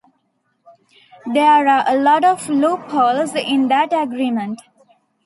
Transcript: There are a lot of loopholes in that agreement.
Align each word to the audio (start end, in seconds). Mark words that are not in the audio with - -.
There 1.31 1.67
are 1.67 1.83
a 1.87 1.95
lot 1.95 2.23
of 2.23 2.49
loopholes 2.49 3.35
in 3.35 3.67
that 3.67 3.93
agreement. 3.93 4.59